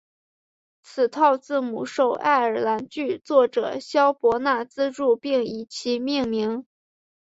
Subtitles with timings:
[0.81, 6.65] 此套字母受爱尔兰剧作家萧伯纳资助并以其命名。